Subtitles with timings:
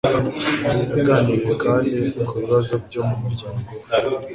[0.97, 1.89] Yaganiriye kandi
[2.27, 3.79] ku bibazo byo mu muryango we.